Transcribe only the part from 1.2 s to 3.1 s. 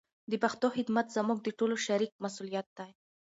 د ټولو شریک مسولیت دی.